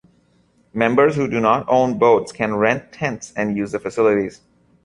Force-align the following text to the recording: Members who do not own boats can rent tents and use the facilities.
Members 0.73 1.15
who 1.15 1.27
do 1.27 1.39
not 1.39 1.63
own 1.69 1.99
boats 1.99 2.31
can 2.31 2.55
rent 2.55 2.91
tents 2.91 3.31
and 3.35 3.55
use 3.55 3.71
the 3.71 3.79
facilities. 3.79 4.41